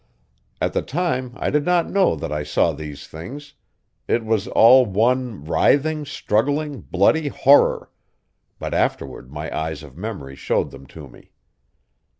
[0.59, 3.53] At the time I did not know that I saw these things;
[4.07, 7.91] it was all one writhing, struggling, bloody horror;
[8.57, 11.29] but afterward the eyes of memory showed them to me.